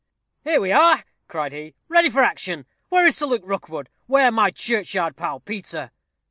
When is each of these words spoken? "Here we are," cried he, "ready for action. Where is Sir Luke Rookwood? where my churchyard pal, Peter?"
"Here 0.43 0.59
we 0.59 0.71
are," 0.71 1.03
cried 1.27 1.51
he, 1.53 1.75
"ready 1.87 2.09
for 2.09 2.23
action. 2.23 2.65
Where 2.89 3.05
is 3.05 3.15
Sir 3.15 3.27
Luke 3.27 3.43
Rookwood? 3.45 3.87
where 4.07 4.31
my 4.31 4.49
churchyard 4.49 5.15
pal, 5.15 5.41
Peter?" 5.41 5.91